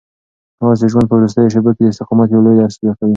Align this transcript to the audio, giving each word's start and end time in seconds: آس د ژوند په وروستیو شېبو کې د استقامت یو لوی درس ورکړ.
آس 0.67 0.77
د 0.81 0.85
ژوند 0.91 1.07
په 1.07 1.15
وروستیو 1.17 1.51
شېبو 1.53 1.71
کې 1.75 1.83
د 1.83 1.87
استقامت 1.91 2.27
یو 2.29 2.43
لوی 2.45 2.55
درس 2.57 2.75
ورکړ. 2.79 3.07